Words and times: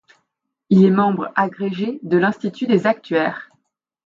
Il 0.71 0.83
est 0.83 0.89
membre 0.89 1.31
agrégé 1.35 1.99
de 2.01 2.17
l'Institut 2.17 2.65
des 2.65 2.87
actuaires. 2.87 3.51